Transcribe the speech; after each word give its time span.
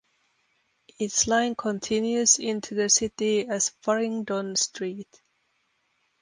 Its 0.97 1.27
line 1.27 1.53
continues 1.53 2.39
into 2.39 2.73
the 2.73 2.89
City 2.89 3.47
as 3.47 3.69
Farringdon 3.83 4.55
Street. 4.55 5.21